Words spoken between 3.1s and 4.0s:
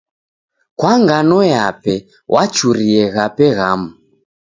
ghape ghamu.